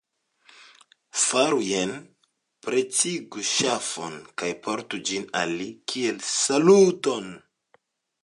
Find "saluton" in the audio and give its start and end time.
6.31-7.29